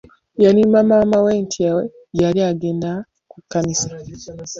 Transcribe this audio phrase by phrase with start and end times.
[0.43, 1.59] Yalimba maama we nti
[2.21, 2.91] yali agenda
[3.31, 3.89] ku kkanisa.